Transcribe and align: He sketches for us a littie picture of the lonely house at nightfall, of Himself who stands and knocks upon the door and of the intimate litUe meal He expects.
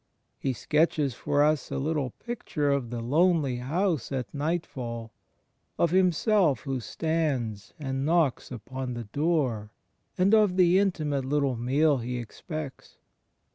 He 0.39 0.53
sketches 0.53 1.13
for 1.13 1.43
us 1.43 1.69
a 1.69 1.75
littie 1.75 2.11
picture 2.25 2.71
of 2.71 2.89
the 2.89 3.01
lonely 3.01 3.57
house 3.57 4.11
at 4.11 4.33
nightfall, 4.33 5.11
of 5.77 5.91
Himself 5.91 6.61
who 6.61 6.79
stands 6.79 7.75
and 7.79 8.03
knocks 8.03 8.51
upon 8.51 8.95
the 8.95 9.03
door 9.03 9.69
and 10.17 10.33
of 10.33 10.57
the 10.57 10.79
intimate 10.79 11.23
litUe 11.25 11.55
meal 11.59 11.99
He 11.99 12.17
expects. 12.17 12.97